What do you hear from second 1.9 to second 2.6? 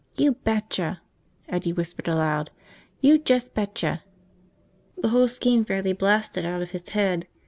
aloud.